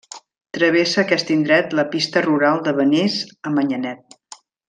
[0.57, 3.19] Travessa aquest indret la pista rural de Benés
[3.51, 4.19] a Manyanet.